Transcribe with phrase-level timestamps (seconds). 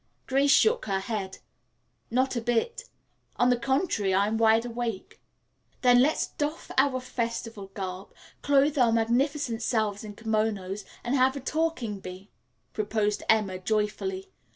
[0.25, 1.37] Grace shook her head.
[2.09, 2.85] "Not a bit.
[3.35, 5.21] On the contrary, I'm wide awake."
[5.83, 8.11] "Then let's doff our festival garb,
[8.41, 12.31] clothe our magnificent selves in kimonos and have a talking bee,"
[12.73, 14.31] proposed Emma joyfully.